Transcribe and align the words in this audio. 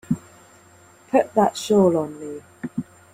Put 1.11 1.35
that 1.35 1.55
shawl 1.55 1.95
on 1.95 2.19
me. 2.19 2.41